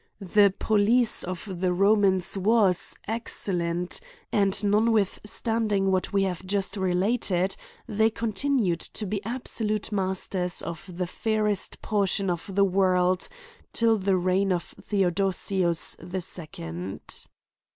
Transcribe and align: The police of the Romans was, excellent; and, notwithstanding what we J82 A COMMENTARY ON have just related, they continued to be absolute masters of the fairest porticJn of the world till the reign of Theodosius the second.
The 0.33 0.51
police 0.57 1.21
of 1.23 1.47
the 1.61 1.71
Romans 1.71 2.35
was, 2.35 2.95
excellent; 3.07 4.01
and, 4.31 4.63
notwithstanding 4.63 5.91
what 5.91 6.11
we 6.11 6.23
J82 6.23 6.23
A 6.23 6.25
COMMENTARY 6.25 6.25
ON 6.29 6.37
have 6.37 6.45
just 6.47 6.77
related, 6.77 7.55
they 7.87 8.09
continued 8.09 8.79
to 8.79 9.05
be 9.05 9.23
absolute 9.23 9.91
masters 9.91 10.63
of 10.63 10.89
the 10.97 11.05
fairest 11.05 11.83
porticJn 11.83 12.31
of 12.31 12.55
the 12.55 12.65
world 12.65 13.27
till 13.73 13.99
the 13.99 14.17
reign 14.17 14.51
of 14.51 14.73
Theodosius 14.81 15.95
the 15.99 16.21
second. 16.21 17.27